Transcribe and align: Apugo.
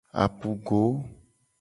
Apugo. 0.23 0.81